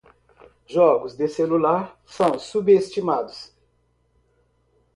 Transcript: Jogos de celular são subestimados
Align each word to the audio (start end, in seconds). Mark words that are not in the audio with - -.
Jogos 0.65 1.15
de 1.15 1.27
celular 1.27 1.95
são 2.07 2.39
subestimados 2.39 3.53